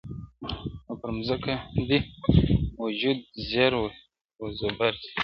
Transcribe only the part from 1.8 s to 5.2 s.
دي وجود زیر و زبر سي-